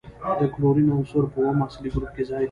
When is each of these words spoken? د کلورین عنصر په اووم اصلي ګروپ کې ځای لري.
د 0.39 0.41
کلورین 0.53 0.87
عنصر 0.95 1.23
په 1.31 1.37
اووم 1.41 1.57
اصلي 1.67 1.89
ګروپ 1.95 2.11
کې 2.15 2.23
ځای 2.29 2.37
لري. 2.37 2.39